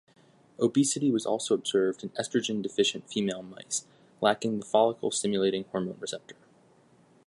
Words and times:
Obesity 0.59 1.11
was 1.11 1.27
also 1.27 1.53
observed 1.53 2.01
in 2.01 2.09
estrogen 2.19 2.59
deficient 2.63 3.07
female 3.07 3.43
mice 3.43 3.85
lacking 4.19 4.57
the 4.59 4.65
follicle-stimulating 4.65 5.65
hormone 5.65 5.99
receptor. 5.99 6.35